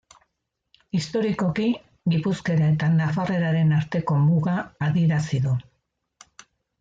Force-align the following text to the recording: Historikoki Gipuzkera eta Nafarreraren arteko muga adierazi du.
Historikoki 0.99 1.65
Gipuzkera 2.13 2.69
eta 2.75 2.89
Nafarreraren 2.95 3.75
arteko 3.81 4.17
muga 4.23 4.55
adierazi 4.87 5.43
du. 5.49 5.55